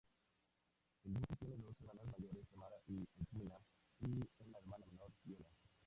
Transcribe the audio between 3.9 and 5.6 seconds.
y una hermana menor, Viola.